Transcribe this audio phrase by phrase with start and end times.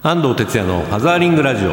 [0.00, 1.72] 安藤哲也のファザーリングラジオ。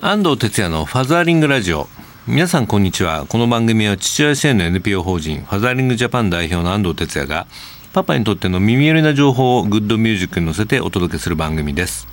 [0.00, 1.86] 安藤哲也のファザーリングラジオ。
[2.26, 3.26] 皆さんこんにちは。
[3.26, 7.46] この番組は父親支援の NPO 法人ファザーリングジャパン代表の安藤哲也が
[7.92, 12.08] パパにとっての耳寄りな情報をグッドミュージックに乗せてお届けする番組です。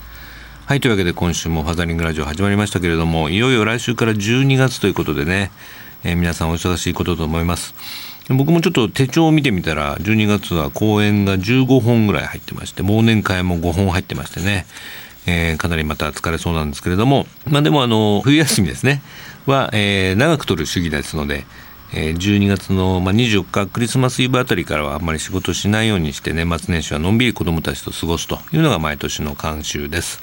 [0.65, 5.51] はいというわけで今週もファザーリングラジオ始まりましたけれどもいよいよ来週から12月ということでね、
[6.03, 7.73] えー、皆さんお忙しいことと思います。
[8.29, 14.65] 僕もちょっと手帳を見てみたら12月は公演が15本ぐらい入ってまして忘年会も5本入ってましてね、
[15.27, 17.25] えー、かなりまた疲れそうなんですけれども。
[17.47, 19.01] まあでもあの冬休みですね。
[19.47, 21.45] は、えー、長く取る主義ですので、
[21.93, 30.19] えー、12月の、まあ、24日クリスマスイブあたりからはあんまり仕事しないようにして年末年始はのんびり子どもたちと過ごすというのが毎年の慣習です。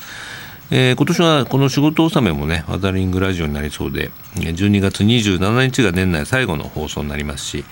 [0.70, 7.64] えー、今年はこの仕事納めもね、ワザリングラジオになりそうで、12月27日が年内最後の放送になりますし、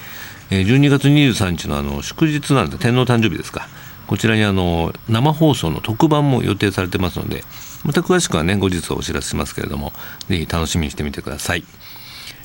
[0.48, 3.68] 12月23日のあの祝日なんで天皇誕生日ですか。
[4.06, 7.44] こちらにあの生放送の特番も予定されてますので、
[7.84, 9.92] また詳しくはね、後日お知らせしますけれども、
[10.28, 11.64] ぜひ楽しみにしてみてください。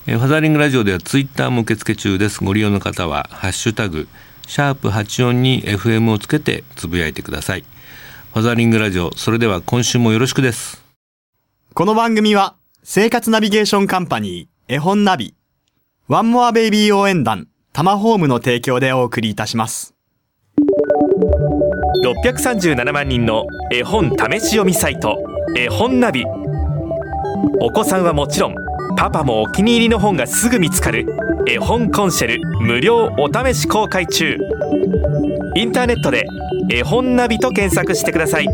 [0.06, 2.44] えー、ファザーリングラジオではツイッターも受付中です。
[2.44, 4.10] ご利用の方は、ハッシュタグ、
[4.48, 7.64] シャープ84に FM をつけてつぶやいてください。
[8.34, 10.82] ファザーリングラジオ、それでは今週もよろしくです。
[11.74, 15.36] この番組は、生活ナビゲーションカンパニー、絵本ナビ、
[16.08, 19.94] ワンモアベイビー応援団、タマホームの提供でお送りいたします。
[22.06, 25.18] 637万人の絵本試し読みサイト、
[25.58, 26.24] 絵本ナビ。
[27.60, 28.56] お子さんはもちろん、
[28.96, 31.06] パパもお気に入りの本がすぐ見つかる、
[31.50, 34.38] 絵本コンシェル無料お試し公開中。
[35.54, 36.24] インターネットで
[36.70, 38.48] 絵本ナビと検索してください。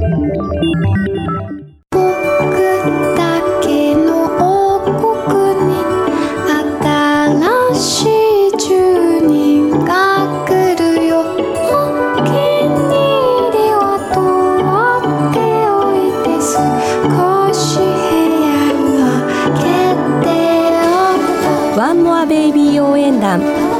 [21.78, 23.77] One more Baby 応援団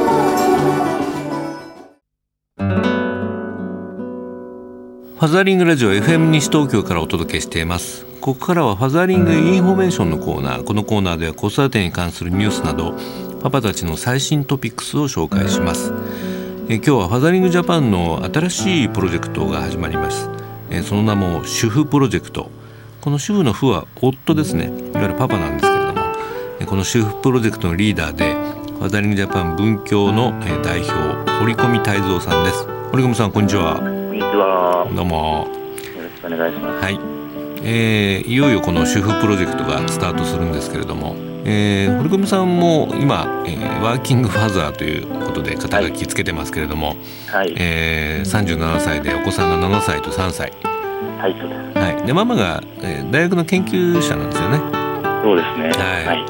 [5.18, 8.06] ファザリングラジオ FM 西東京からお届けしています。
[8.20, 10.64] ここからはファザリングインフォメーションのコーナー。
[10.64, 12.94] このコーナーでは子育てに関するニュースなど
[13.42, 15.92] パパたちの最新トピックスを紹介します。
[16.68, 20.30] え今日はファザリングジャパンの新しいプロジェクトが始まります。
[20.70, 22.48] えその名も主夫プロジェクト。
[23.00, 24.66] この主婦の婦は夫ですね。
[24.66, 26.00] いわゆるパパなんですけれども。
[26.64, 28.34] この主婦プロジェクトのリーダーで
[28.78, 30.30] ファザリングジャパン文教の
[30.62, 30.92] 代表
[31.40, 32.68] 堀込泰造さんです。
[32.92, 33.97] 堀込さんこんにちは。
[34.20, 34.86] は。
[34.94, 35.48] どうも。
[35.96, 36.84] よろしくお願いします。
[36.84, 37.18] はい。
[37.62, 46.96] えー、いよいよこの主婦プロジェクトがスタートするんですけれども、えー、堀込さんも今、えー、ワーキングファザーということで肩書きつけてますけれども、
[47.26, 50.52] はい、えー、37歳でお子さんが7歳と3歳。
[51.18, 51.78] はい、そうです。
[51.78, 52.06] はい。
[52.06, 54.60] でママが、えー、大学の研究者なんですよね。
[55.22, 55.70] そうですね。
[55.70, 56.06] はい。
[56.06, 56.26] はい、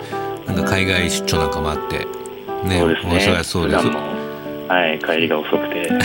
[0.46, 2.06] なんか海外出張なんかもあって、
[2.64, 4.17] ね、そうですねお忙しそうです。
[4.68, 5.88] はい帰りが遅くて。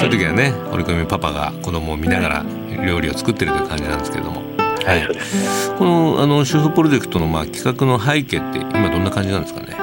[0.00, 2.44] そういう時はね折り込みパパが子供を見ながら
[2.86, 4.42] 料理を作ってるという感じなんですけれども。
[4.84, 5.76] はい、そうですね。
[5.78, 9.76] このあの主婦プロジェクトのまあ企画の背景って今どんな感じなんですかね？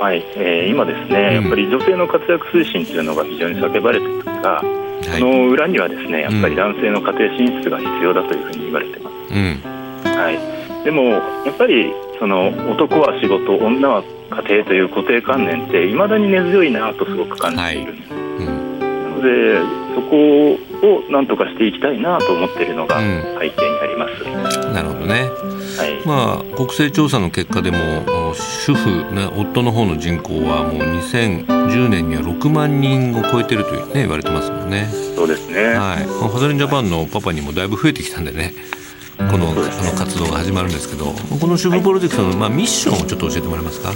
[0.00, 4.62] はい、えー、今ですね、やっぱり女性の活躍推進というのが非常に叫ばれていますが、は
[5.16, 9.60] い、その裏にはですねやっぱり男性の家庭進出が必要だというふうに言われてます、うん、
[10.04, 11.18] はい、でもや
[11.50, 18.20] っぱりその男は仕事女は家庭という固定観念っていまだに根強いなとすごく感じているんです、はい。
[18.20, 20.52] うん、なのでそこ
[21.06, 25.30] をなんとかしていきたいなと思っているのが背景にあります、うん、なるほどね、
[25.78, 27.78] はい、まあ国勢調査の結果でも
[28.34, 34.86] 主婦、ね、夫の方の人口はもう2010年には6万人を超えてるという、ね、言われてますもんね。
[35.16, 38.52] そうですね、はい、ファザリンジャパンのパパにもだいぶ増えてきたんでね
[39.16, 41.06] この,、あの活動が始まるんですけど
[41.40, 43.92] この主婦プロジェクトの、まあ、ミッションをちょっと教えてもらえますか？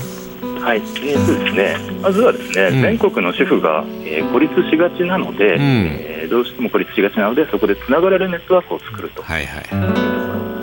[0.61, 9.65] はい、えーとですね、まずはですね、うん、全国の主婦が、えー、孤立しがちなので、うん、えー、どうしても孤立しがちなのでそこでつながれるネットワークを作ると、はいはい。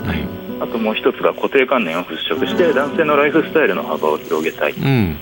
[0.06, 5.16] はい、あともう一つが固定観念を払拭して男性のライフスタイルの幅を広げたい、うん、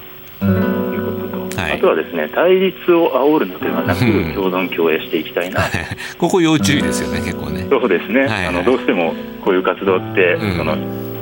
[1.87, 4.01] はですね対立を煽るのではなく、
[4.35, 5.61] 共存共栄していきたいな。
[6.19, 7.67] ここ要注意ですよね結構ね。
[7.69, 8.29] そうですね、はい。
[8.29, 10.77] はい、あのどうしてもこういう活動って、その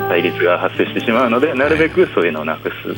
[0.09, 2.95] 対立が発生してしまうのでなるべくそういうのをなくす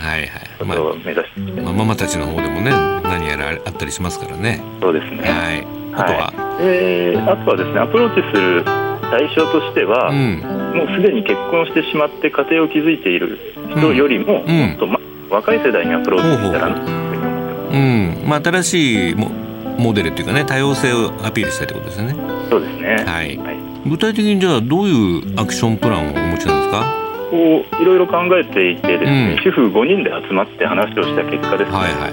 [0.59, 2.71] ことを目指して、まあ、ママたちの方でもね
[3.05, 4.61] 何やらあったりしますからね。
[4.81, 8.65] そうですね、はい、あとは、はい、えー、あとはですねアプローチする
[9.11, 10.41] 対象としては、うん、
[10.77, 13.39] もうすでに結婚してしまって家庭を築いている
[13.77, 14.99] 人よりも、うん、もっと、ま、
[15.31, 17.06] 若い世代にアプローチしたらうふ
[17.71, 18.23] うん。
[18.27, 19.31] まあ、新しいも
[19.79, 22.17] モデルっていうかね多様性をアピールしたいってことですよね。
[22.49, 23.05] そうですね。
[23.07, 26.85] はい、はい、具体的にじゃあどういうアクションプランをお持ちなんですか？
[27.31, 32.09] こういろいろ考えていてですね、うん、主婦5人で集まって話をした結果ですね、はいは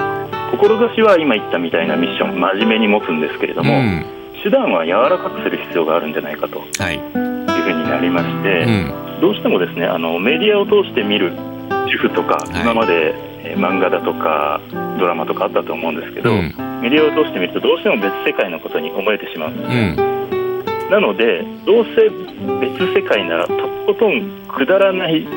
[0.53, 4.05] い、志は今言ったみたいなミッション真面目に持つんですけれども、うん、
[4.41, 11.31] 手段は柔らかくする必要があるんじゃないかと、はい、いうふうになりまして、うん、どうしてもですねあのメディアを通して見る
[11.87, 14.61] 主婦とか、はい、今まで、えー、漫画だとか
[14.99, 19.95] ドラマとかあったと思うんですけど、メディアを通して見るとどうしても別世界のことに思えてしまうんですね。
[20.89, 22.09] なのでどうせ
[22.59, 23.53] 別世界ならと
[23.87, 25.27] ことんくだらない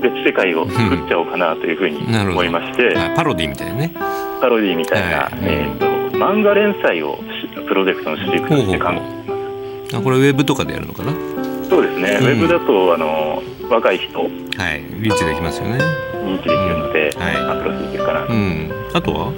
[0.00, 1.98] 別世界を作っちゃおうかなというふうに
[2.30, 3.92] 思いまして、パロディみたいなね。
[4.40, 5.86] パロディみたいな、はい、えーと、
[6.18, 7.18] 漫画連載を
[7.66, 9.96] プロジェクトの主軸として考えています。
[9.96, 11.12] あこれウェブとかでやるのかな？
[11.68, 14.18] そうですね、うん、ウェブだとあの若い人。
[14.20, 14.28] はい。
[15.00, 15.78] リーチできますよね
[16.26, 19.32] リーチできるので、うん、はい、アプローチできるかな、うん、あとは？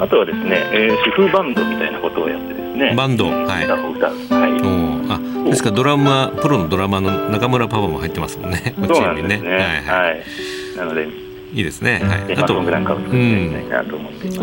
[0.00, 2.94] あとはですね、えー、主婦バンドみたいなことをやってですね。
[2.94, 3.26] バンド。
[3.26, 3.64] はい。
[3.64, 4.08] 歌を歌。
[4.08, 4.52] うはい。
[5.10, 5.18] あ
[5.48, 8.74] ですからドラマプロのドラマの中村パパも入ってますもんね。
[8.76, 10.22] そうなんですね、はい、はい、
[10.76, 11.08] なので
[11.54, 12.74] いいですね、はい、あと、うん、あ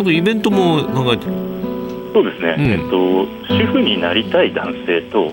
[0.03, 1.25] とイベントも考えて
[2.11, 5.31] そうですね、うん、えっと、主婦になりたい男性と、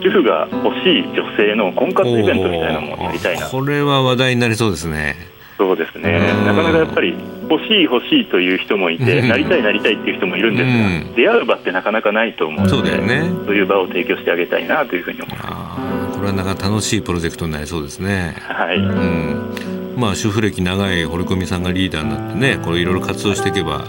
[0.00, 3.48] 主婦が欲しい女性の婚活イベントみたいなのもやりたいな。
[3.48, 5.16] これは話題になりそうですね
[5.58, 7.14] そうですね、なかなかやっぱり
[7.48, 16.18] 欲しい欲しいという人もいて、なりたいなりたいっていう人もいるんですが、出会う場ってなかなかないと思うのでそうだよ、ね、そういう場を提供してあげたいなというふうに思います。
[16.18, 18.34] これはなかなか楽しいプロジェクトになりそうですね。
[18.38, 19.72] はい、うん。
[19.96, 23.84] まあ、主婦歴長い堀込さんがリーダーになってねこれいろいろ活動していけば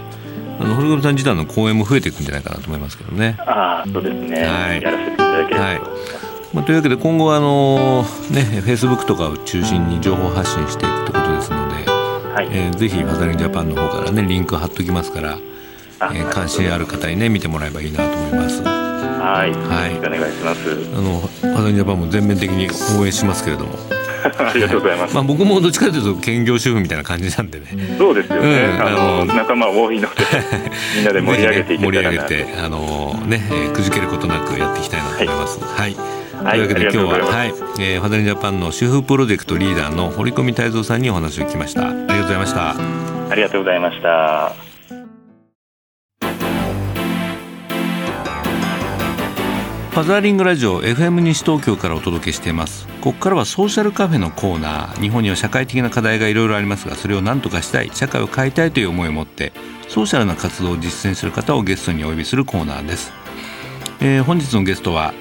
[0.58, 3.36] あの堀込さん自体の講演も増えていくんじゃないかなと思いますけどね。
[3.40, 5.66] あそうですね、はい、やらせていただければ。
[5.66, 5.80] はい。
[6.52, 11.23] まあ、というわけで今後はあのねフェイスブックとかを中心に情報発信していくと
[12.34, 15.38] はいえー、ぜひファザリンジャパンの方からねリンク貼っときますから、
[16.12, 18.60] えー、関心ある方にね見てもらえばいいなと思います。
[18.64, 20.68] はい、はい、お願いします。
[20.96, 23.78] あのファザリンジャパンも全面的に応援しますけれども。
[24.24, 25.14] ありがとうございます。
[25.14, 27.66] まあ僕もどっちかというと兼業主婦みたいな感じなんでね。
[27.96, 28.48] そうですよね。
[28.48, 30.24] うん、あの仲間多いので
[30.96, 35.60] みんなで盛り上げていけたらな、ね、盛り上げてあのね、えー、くじけることなくやっていきたいなと思います。
[35.60, 36.13] はい、はい
[36.44, 37.48] というわけで今日は、はい
[37.80, 41.88] えー、ファザリンジャパンの主婦プロジェクトリーダーの堀込泰造さんにお話を聞きました。
[41.88, 42.70] ありがとうございました。
[43.30, 44.52] ありがとうございました。
[49.90, 52.86] ファザーリングラジオ FM 西東京からお届けしています。
[53.00, 55.00] ここからはソーシャルカフェのコーナー。
[55.00, 59.52] 日本には社会的な課題がいろいろありますがそれを何とかしたい社会を変えたいという思いを持って
[59.88, 63.12] ソーシャルな活動を実践する方をゲストにお呼びするコーナーです、
[64.00, 65.14] えー、本日のゲストは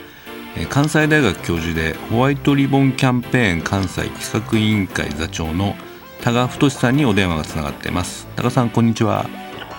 [0.69, 5.75] 関西大学教授でホワイトリボンキャンペーン関西企画委員会座長の
[6.21, 8.27] 多賀太さんにお電話がつながっています。
[8.35, 9.25] 多賀さんこんにちは。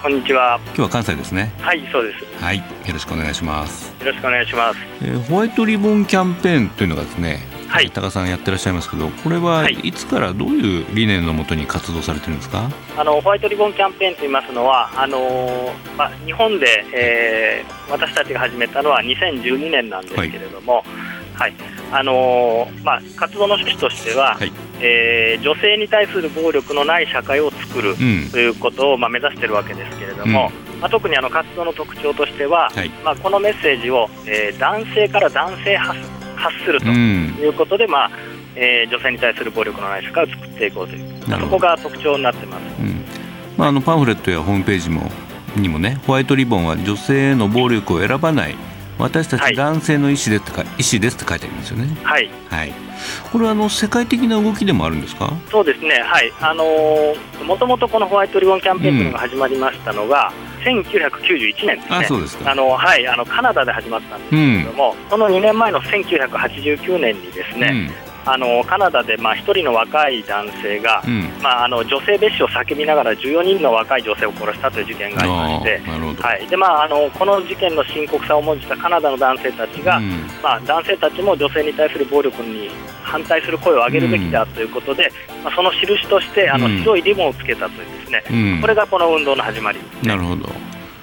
[0.03, 0.59] こんにちは。
[0.67, 1.53] 今日は関西ですね。
[1.61, 2.43] はいそうです。
[2.43, 3.95] はいよろしくお願いします。
[4.01, 7.39] よろしくお願いします、えー、ホワイトリボンキャンペーンというのがですね
[7.69, 9.93] はい、高さんやってらっしゃいますけど、これはい。
[9.93, 12.71] つからどういう理念のもとに活動されてるんですか？
[12.97, 20.85] あのホワイトリボンキャンペーンといいますのは、あのまあ、日本で、えー、私たちが始めたのは2012年なんですけれども、はい。
[21.35, 21.55] はい。
[21.91, 36.01] あのー、まあ、活動の趣旨としては、はい、えー、女性に対する暴力のない社会を作る、うん、ということを、まあ、目指しているわけですけれども、うん、まあ、特にあの活動の特徴としては、はい、まあ、このメッセージを、えー、男性から男性発
[36.37, 38.11] 発するということで、うん、まあ
[38.57, 42.63] えー、女性に対する暴力のない社会を作っていこうという、そこが特徴になってます、
[43.57, 45.11] まあ、あのパンフレットやホームページも
[45.57, 48.55] にもねホワイトリボンは女性への暴力を選ばない
[48.97, 51.97] 私たち男性の意思ですとか、はい、意思ですって書いてありますよね。
[52.05, 52.31] はい。
[52.49, 52.73] はい。
[53.33, 55.33] これはあの世界的な動きでもあるんですか？
[55.51, 56.01] そうですね。
[56.05, 56.33] はい。
[56.41, 60.33] あのー、もともとこのホワイトリボンキャンペーンが始まりましたのが。
[60.33, 61.89] うん、1991年ですね。
[61.91, 62.51] あ、そうですか。
[62.51, 67.91] あのはい、あのカナダで始まったんですけれども、うん、その2年前の1989年にですね、
[68.27, 75.79] あのカナダでまあ1人の若い男性が、うん、まあ、あの女性蔑視を叫びながら14人の若い女性を殺したという事件がありまして、
[76.23, 76.47] はい。
[76.47, 80.11] でまあ、あのこの事件の深刻さを重んじたカナダの男性たちが、うん、
[80.43, 82.71] まあ、男性たちも女性に対する暴力に
[83.03, 90.49] 反対する声を上げるべきだということで、うん、まあ、その印としてあの白いリボンをつけたというですね、これがこの運動の始まり、ね、なるほど、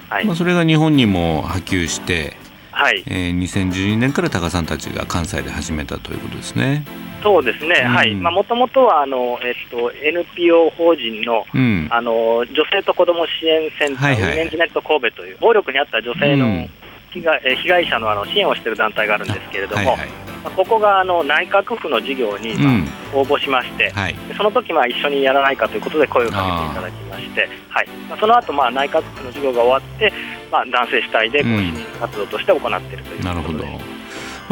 [0.08, 0.26] はい。
[0.26, 2.36] まあ、それが日本にも波及して、
[2.72, 3.04] はい。
[3.06, 6.84] えー、2012年から多賀さんたちが関西で始めたということですね。
[7.22, 16.68] そうですね、はい、もともとはあの、えっと、NPO 法人のうん、あの女性と子ども支援センター、はいはい、ウィメンズネット神戸という、暴力にあった女性の
[17.12, 22.70] 被害,、うん、被害者のあの支援をしている団体があるんですけれども、はいはい、まあ、ここがあの内閣府の事業に、ま
[23.12, 27.88] あ、応募しまして、はい、その時まあ一緒にやらないかということで声をかけていただきまして、はい。
[28.08, 30.12] まあ、その後まあ内閣府の授業が終わって、
[30.50, 33.81] まあ、男性主体でこう市民活動として行っているということで、うん、なるほど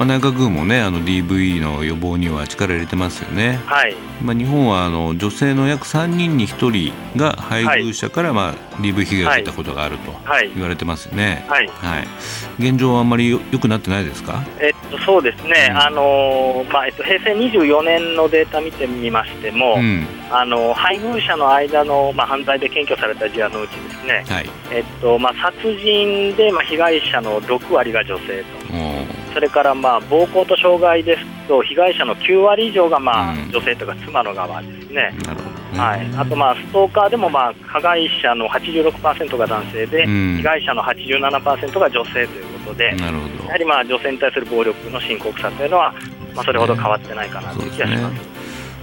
[0.00, 3.95] まあ、内閣府もねあの DV の予防には力入れてますよね、はい。
[4.25, 10.12] まあ、日本はあの女性の約3人に1人が配偶者から、まあ、DV 被害を受けたことがあると
[10.54, 11.69] 言われてますよね、はい。
[11.69, 12.07] はい、
[12.59, 24.50] 現状はあんまりよくなってないですか、えっと、そうですね、うん、あのまあえっと、平成24年のデータ見てみましても、うん、あの配偶者の間の、まあ、犯罪で検挙された事案のうちですね、はい。
[24.73, 28.79] えっとまあ、殺人で、まあ、被害者の6割が女性と。
[29.32, 35.12] それからまあ暴行と傷害ですと被害者の9割以上がまあ女性とか妻の側ですね。
[35.72, 45.94] はい、あと、まあ、ストーカーでも、まあ、加害者の86%が男性で、被害者の87%が女性ということで、やはり、まあ、女性に対する暴力の深刻さというのは、
[46.34, 48.29] まあ、それほど変わってないかなという気がします。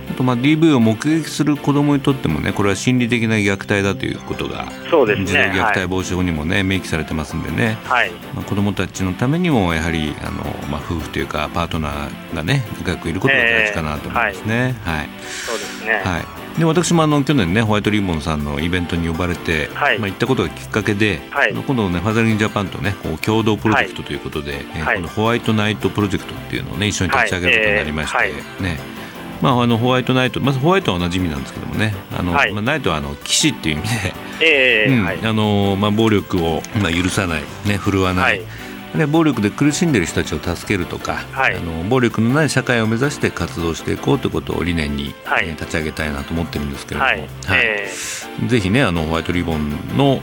[0.09, 5.25] あとまあ DV を目撃する子どもにとってもねこれは心理的な虐待だということがそうですね。
[5.25, 8.11] 児童虐待防止法にもね、明記されてますんでね、はい。
[8.33, 14.75] まあ、子どもたちのためにもやはりあの、まあ、夫婦というかパートナーがね仲良くいることが大事かなと思いますね。
[14.85, 15.09] えー、はい、はい、
[15.45, 16.59] そうですね、はい。
[16.59, 28.96] で私もあの去年ねホワイトリボンさんのイベントに呼ばれて、はい、まあ、行ったことがきっかけで、はい、今度ねファザリングジャパンとねこう共同プロジェクトということで、はい、えー、このホワイトナイトプロジェクトっていうのをね一緒に立ち上げることになりまして、ね
[29.41, 35.05] まあ、あのホワイトナイト、まずホワイトはおなじみなんですけどもね、あの、はい、まあ、ナイトはあの騎士っていう意味で、えーうん。
[35.05, 38.47] はい、あのまあ、暴力を、まあ、許さない、ね、振るわない、はい、
[39.11, 47.29] 暴力で苦しんでいる人たちを助けるとか、はい、あの暴力のない社会を目指して活動していこうということを理念に、はい、えー、立ち上げたいなと思ってるんですけれども、はい。
[47.51, 50.21] えー、ぜひねあのホワイトリボンの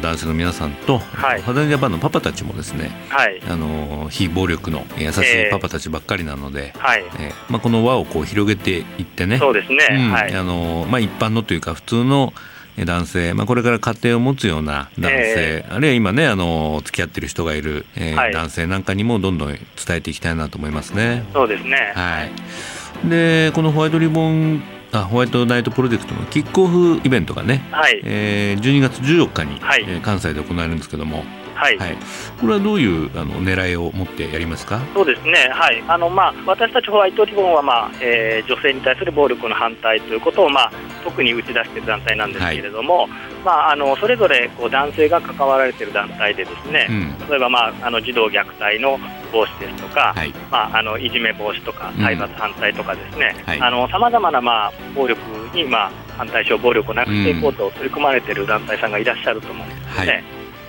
[0.00, 7.04] 男性の皆さんと、はい、ファザージャパンのパパたちもですね、はい、あの非暴力の優しいパパたちばっかりなので、えー、はい。
[7.18, 9.38] えー、まあ、この輪をこう広げていってね。
[9.38, 12.32] そうですね、うん、はい、あのまあ、一般のというか普通の
[12.76, 19.58] 男性、まあ、これから家庭を持つような男性、えー、あるいは今ねあの付き合ってる人がいる、えー、はい、男性なんかにもどんどん伝
[19.90, 21.24] えていきたいなと思いますね。
[21.32, 24.62] そうですね、はい、でこのホワイトリボン
[24.92, 28.00] あホワイトナイトプロジェクトのキックオフイベントがね、はい。
[28.04, 31.24] えー、12月14日に、はい、えー、関西で行われるんですけども、
[31.54, 31.96] はい、はい、
[32.40, 34.80] これはどういうあの狙いを持ってやりますか？
[34.94, 35.82] そうですね、はい。
[35.88, 40.72] あのまあ、私たちホワイトリボンは、まあえー、女性に対する暴力の反対ということを、まあ、
[41.04, 43.10] 特に打ち出している団体なんですけれども、はい、
[43.44, 48.98] まあ、あのそれぞれこう男性が関わられている団体でですね、うん、例えば、まあ、あの児童虐待の
[49.32, 50.30] 防止ですとか、はい。
[50.50, 53.34] まあ、あのいじめ防止とか体罰反対とかですね。
[53.46, 55.20] さまざまな、まあ、暴力
[55.54, 60.24] に、まあ、反対しよう暴力をなくしていこうと取り組まれている団体さんがいらっしゃると思うんですね。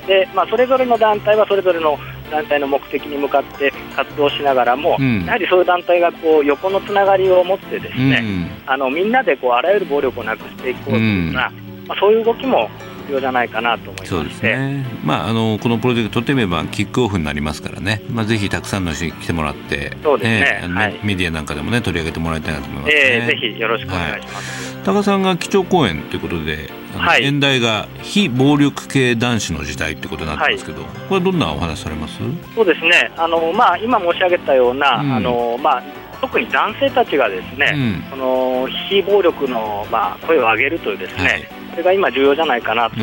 [0.08, 1.98] でまあ、それぞれの団体はそれぞれの
[2.30, 12.70] 団体の目的に向かって活動しながらも、うん、やはりそういう団体がこう横のつながりを持ってですね、うん、あのみんなでこうあらゆる暴力をなくしていこうというような、うん、まあ、そういう動きも
[13.06, 24.75] 必要じゃないかなと思いまそうですね、まあ、あのこのプロジェクトといえばキックオフになりますからね、まあ、ぜひたくさんの人に来てもらってそうですね、ねはい、メディアなんかでも、ね、取り上げてもらいたいなと思います、ね、えー、ぜひよろしくお願いします。
[24.75, 32.20] はい、高さんが基調講演ということではい、演題が非暴力系男子の時代ってことになってますけど、はい、これどんなお話されます？
[32.56, 33.12] そうですね。
[33.18, 35.84] あの、まあ、今申し上げたような、うん、あのまあ、
[36.22, 42.96] 特に男性たちがですね、うん、その非暴力の、まあ、声を上げるというですね、はい、それが今重要じゃないかなと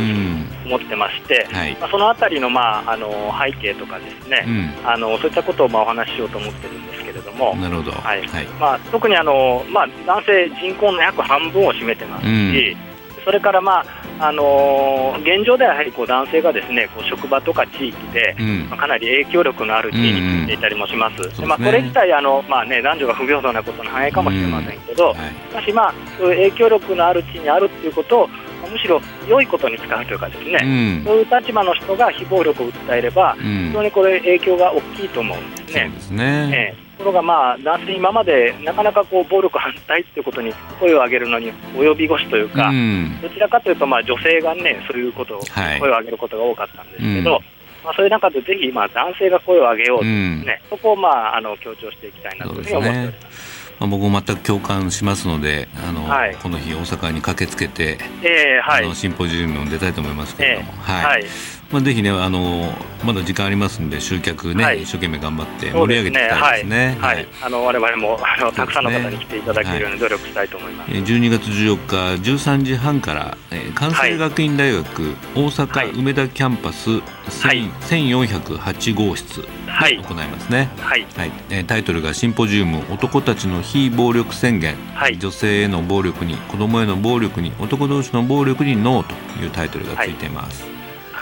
[0.66, 8.26] 思ってまして、うんはい、まあ、そのあたりの,、まあ、あの背景とかですね、うん、あのそういったことをまあお話ししようと思ってるんですけれどもなるほど、はい。
[8.58, 12.76] まあ、特にあの、まあ、男性人口の約半分を占めてますし、
[13.24, 25.16] それから、まああのー、現状ではやはりこう男性がですねこう職場とか地域で、うん、まあ、かなり影響力のある地位についていたりもします、うんうん、でまあ、これ自体あの、まあね、男女が不平等なことの反映かもしれませんけど、うん。
[25.16, 28.28] はい、しかし、まあ、そういう影響力のある地位にあるということを
[28.72, 30.66] むしろ良いことに使うというかですね、う
[31.02, 35.84] ん、そういう立場の人が非暴力を訴えれば、非常にこれ影響が大きいと思うんですね。
[35.84, 45.40] そうですね、ところが、まあ、男性、今までなかなかこう暴力反対ということに声を上げるのに及び腰というか、うん、どちらかというと、まあ、女性がね、そういうことを、
[45.80, 47.42] 声を上げることが多かったんですけど、うん、
[47.84, 53.61] まあ、そういう中でぜひ、まあ、男性が声を上げようとね、うん、そこを、まあ、あの強調していきたいなというふうに思っております。
[53.78, 61.24] まあ、僕も全く共感しますのであの、はい、この日大阪に駆けつけて、えーはい、あのシンポジウムに出たいと思いますけれども、えー、はい、はい
[61.72, 62.70] まあ、ぜひねあの
[63.02, 66.98] まだ時間ありますんで集客ね、はい、一生懸命頑張って盛り上げていきたいですね。
[67.00, 70.90] はい、はい、あの我々もあのたくさんの方に来ていただけるように努力したいと思います。
[70.90, 71.86] はい、12月14
[72.18, 81.06] 日13時半から、えー、関西学院大学、大阪梅田キャンパス、はい、1408号室はい、行いますね、はい。
[81.16, 81.32] はい。
[81.48, 90.71] えタイトルが「シンポジウム男たちの非暴力宣言、はい、女性への暴力に子供への暴力に男同士の暴力にノー」というタイトルがついています。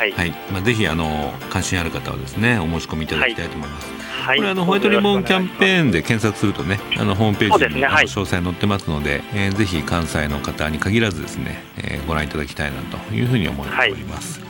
[0.00, 3.92] はい、はい、まあ、ぜひあの関心ある方はですねお申し込みいただきたいと思います。
[4.22, 14.40] はい、これあのホワイトリボンキャンペーンで検索するとねあのホームページに、ね、詳細載ってますので、えー、ぜひ関西の方に限らずですね、えー、ご覧いただきたいなというふうに思っております。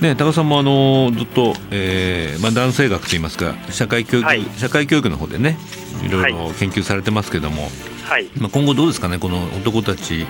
[0.00, 5.56] ね、高さんもあのずっと、えーまあ、男性学といいますか社会教育、はい、社会教育の方でね
[6.04, 7.68] いろいろ研究されてますけども、
[8.04, 8.28] はい。
[8.36, 10.26] まあ、今後どうですかねこの男たち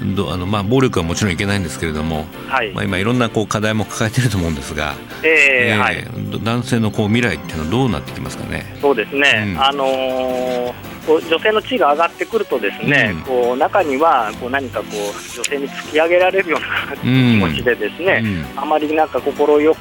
[0.00, 2.72] どあのまあ、暴力はもちろんいけないんですけれども、はい。
[2.72, 6.06] まあ、今いろんなこう課題も抱えていると思うんですが、えー、えー、はい、
[6.44, 8.76] 男性のこう未来っていうのはどうなってきますかね？
[8.80, 18.22] そうですね、うん、あのー、女性の地位が上がってくるとですね、うん、こう中にはこう何かこう女性に突き上げられるような気持ちでですね、
[18.54, 19.78] うん、あまりなんか心よく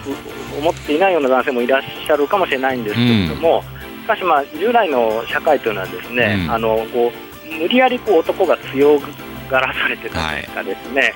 [0.58, 3.64] 思っていないような男性もいらっしゃるかもしれないんですけれども、
[4.02, 9.00] しかしまあ従来の社会というのはですね、あのこう無理やりこう男が強
[9.50, 11.14] がらされてたとかですね、はい、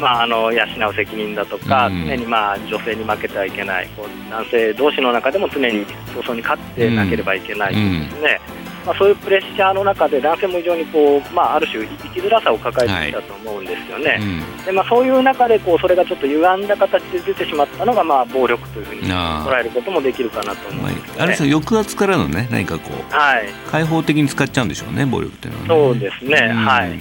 [0.00, 3.88] まあ、あの養う責任だとか、うん、常にまあ女性に負けてはいけない。
[3.96, 8.40] こう男性同士の中でも常に競争に勝ってなければいけないですね、
[8.82, 27.00] うん、まあ、そういうプレッシャーの中で男性も非常にこう、まあ、ある種生きづらさを抱えていたと思うんですよね、はいうん、でまあ、そういう中でこうそれがちょっと歪んだ形で出てしまったのが、まあ、暴力というふうに捉えることもできるかなと思うんです、ね、ある種抑圧からのね何かこう、はい、開放的に使っちゃうんでしょうね暴力っていうのは、ね、そうですね、はい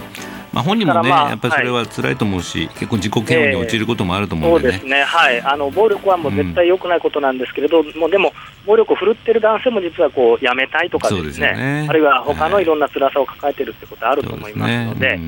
[0.54, 4.76] まあ、本人もね、まあ、やっぱりそれは辛いと思うし、はい、結構自己嫌悪に陥ることもあると思うんで、ね。
[4.76, 8.32] えー、そうですね、はい、あの暴力はもう絶対良くないことなんですけれど、うん、もうでも、
[8.66, 11.88] 暴力を振るってる男性も実はこうやめたいとかですね、すね。
[11.90, 12.66] あるいは他のい。
[12.66, 15.20] ろんな辛さを抱えてるってことあると思いますので。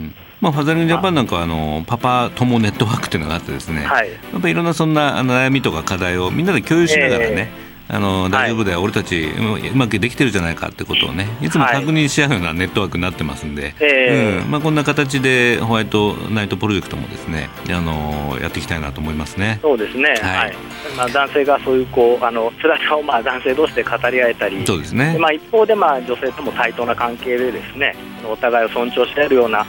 [0.42, 14.52] まあ、ファザリングジャパンなんかはあのパパ友ネットワークというのがあってですね、はい、やっぱりいろんなそんな悩みとか課題をみんなで共有しながらね、えーあの大丈夫だよ、はい、俺たちうまくできてるじゃないかってことをねいつも確認し合うようなネットワークになってますんで、はいうん。
[14.52, 19.60] まあ、こんな形でホワイトナイトプロジェクトもですねあのやっていきたいなと思いますね。
[19.62, 20.56] そうですね、はい、
[20.98, 27.96] まあ、男性がそういうこうあの辛さをまあ男性同士で語り合えたりそうですね、まあ、一方でまあ女性とも対等な関係でですね
[28.28, 29.66] お互いを尊重し合えるような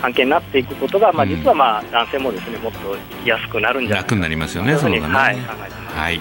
[0.00, 5.96] 関係になっていくことが、まあ、実はまあ男性もですねもっと生きやすくなるんじゃないか楽になりますよね、そのね、はい、考えてます。
[5.96, 6.20] はい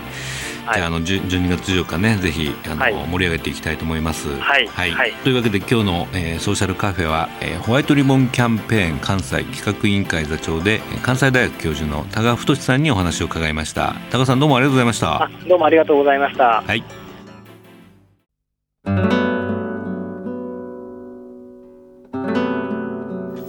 [0.73, 4.29] じゃあの12月14日ねぜひあの、はい、盛り上げていきたいと思います。
[4.29, 13.95] はい、はいはい、というわけで今日の、えー、ソーシャルカフェは、えー、ホワイトリボンキャンペーン関西企画委員会座長で関西大学教授の多賀太さんにお話を伺いました。
[14.09, 15.29] 多賀さんどうもありがとうございました。
[15.47, 16.63] どうもありがとうございました。
[16.65, 16.83] はい。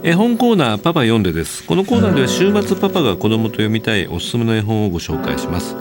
[0.03, 5.75] 絵本コーナーパパ読んでですこのコーナーでは週末パパが子供と読みたいおすすめの絵本をご紹介します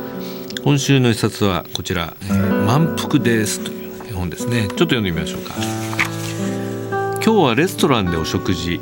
[0.67, 4.63] 今週の一冊はこちら「え、満腹です」という絵本ですね。
[4.63, 5.55] ちょっと読んでみましょうか。
[6.91, 8.81] 今日はレストランでお食事。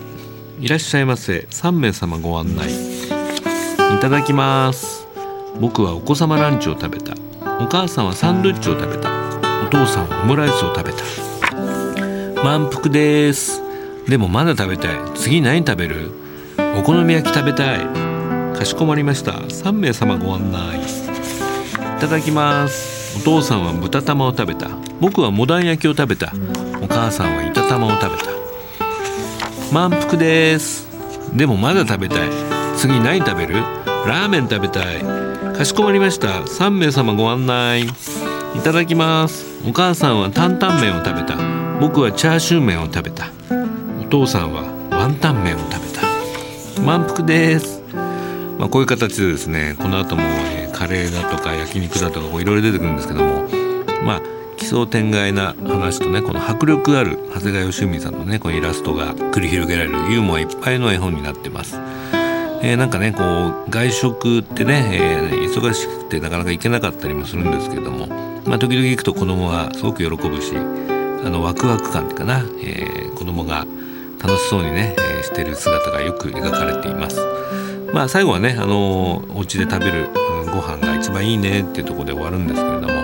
[0.59, 1.47] いらっしゃいませ。
[1.51, 2.71] 3名様ご案内。
[2.73, 5.07] いただきます。
[5.61, 7.13] 僕はお子様ランチを食べた。
[7.61, 9.11] お母さんはサンドイッチを食べた。
[9.67, 12.43] お父さんはオムライスを食べた。
[12.43, 13.61] 満腹です。
[14.09, 14.97] でもまだ食べたい。
[15.17, 16.13] 次何食べる？
[16.79, 17.87] お好み焼き食べたい。
[18.57, 19.33] かしこまりました。
[19.33, 21.04] 3名様ご案内。
[22.01, 23.19] ただきます。
[23.19, 24.69] お父さんは豚玉を食べた。
[25.01, 26.33] 僕はモダン焼きを食べた。
[26.83, 28.31] お母さんは板玉を食べた。
[29.73, 30.87] 満腹です。
[31.35, 32.29] でもまだ食べたい。
[32.77, 33.55] 次何食べる？
[34.07, 35.01] ラーメン食べたい。
[35.57, 36.29] かしこまりました。
[36.43, 37.85] 3名様ご案内。
[37.85, 37.89] い
[38.63, 39.47] ただきます。
[39.67, 41.37] お母さんは担々麺を食べた。
[41.81, 43.31] 僕はチャーシュー麺を食べた。
[44.01, 45.89] お父さんはワンタン麺を食べ
[46.77, 46.83] た。
[46.83, 47.83] 満腹です。
[48.59, 50.23] まあ、こういう形でですねこの後も、
[50.75, 53.49] カレーだとか焼肉だとかいろいろ出てくるんですけども
[54.05, 54.23] まあ
[54.57, 61.79] 奇想天外な話とねこの迫力ある長谷川義文さんのねこのイラストが繰り広げられるユーモアいっぱいの絵本になってます。
[62.63, 68.07] えー、なんかねこう外食ってね、えー、忙しくてなかなか行けなかったりもするんですけども、
[68.47, 70.61] まあ、時々行くと子供がすごく喜ぶしあ
[71.29, 73.67] のワクワク感っていうかな、えー、子供が
[74.23, 77.21] 楽しそうにね、えー、してる姿がよく描かれています。
[77.93, 80.09] まあ最後はねあのお家で食べる
[80.55, 82.95] ご飯が一番いいねっていうところで終わるんですけれども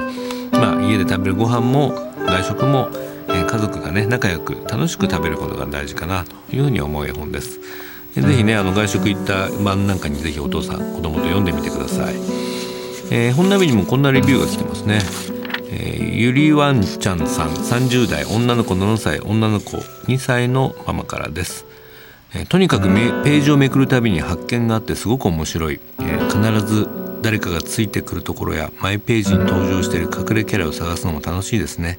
[0.53, 1.91] まあ家で食べるご飯も
[2.27, 2.89] 外食も、
[3.29, 7.61] えー、家族がね仲良く楽しく食べることが大事かなというふうに思う絵本です。
[8.15, 12.15] ぜひねあの外食行った晩なんかにぜひお父さん子供と読んでみてください。
[13.13, 15.01] えー、本並にもこんなレビューが来てますね、
[15.71, 21.67] えー、ゆりわんちゃんさん30代女の子7歳女の子2歳のママからです
[22.33, 26.89] えー、とにかくページをめくるたびに発見があってすごく面白い、えー、必ず
[27.23, 31.99] 誰かがついてくるところやマイページに登場している隠れキャラを探すのも楽しいですね。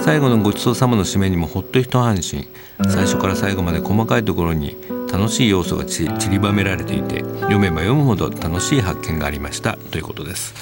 [0.00, 2.46] 最後のごちそうさまの締めにもほっと一安心。
[2.84, 4.76] 最初から最後まで細かいところに
[5.12, 9.76] 楽しい要素がち散りばめられていて読めば読むほど楽しい発見がありました。
[9.76, 10.54] ということです。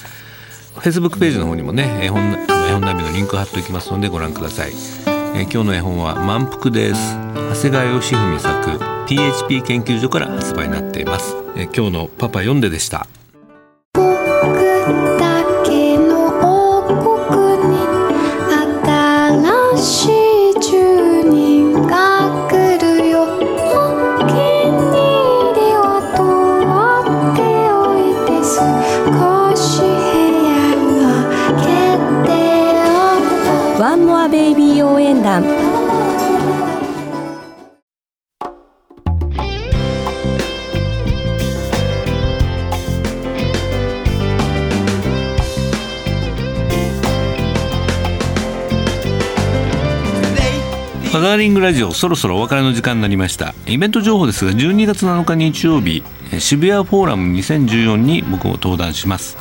[0.76, 4.72] Facebook ページの方にもね絵本絵本ナビのリンク貼っておきますのでご覧ください、
[5.36, 7.14] え今日の絵本は満腹です。
[7.16, 13.06] 長谷川義文作 PHP 研究所から発売になっています、え今日のパパ読んででした。
[19.84, 53.54] ファザーリングラジオそろそろお別れの時間になりました。
[53.66, 56.02] イベント情報ですが12月7日日曜日
[56.40, 59.36] 渋谷フォーラム2014に僕も登壇します。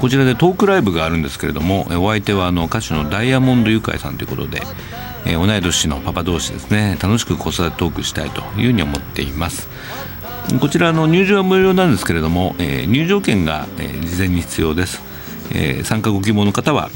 [0.00, 4.62] こちらでトークライブがあるんですけれどもお相手はあの歌手のダイヤモンドユカイさんということで
[5.26, 6.96] 同い年のパパ同士ですね。
[7.02, 9.68] 楽しく子育てトークしたいというふうに思っています。
[10.58, 15.02] こちらの入場は無料なんですけれども、え入場券が、え事前に必要です、
[15.54, 16.90] え参加ご希望の方は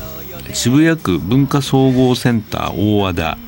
[0.53, 3.39] 渋谷区文化総合センター大和田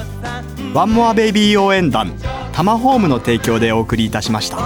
[0.75, 2.15] ワンモアベイビー応援団
[2.53, 4.57] タマホームの提供でお送りいたしました。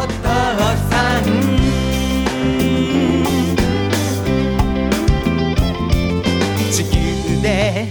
[6.71, 7.89] 地球で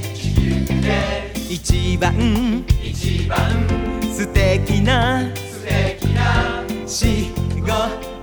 [1.49, 3.37] 一番一番
[4.13, 8.14] 素敵な素敵な仕事